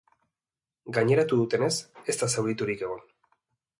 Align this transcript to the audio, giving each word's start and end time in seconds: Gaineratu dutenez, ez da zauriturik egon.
Gaineratu 0.95 1.39
dutenez, 1.41 1.69
ez 2.15 2.19
da 2.23 2.31
zauriturik 2.37 2.83
egon. 2.89 3.05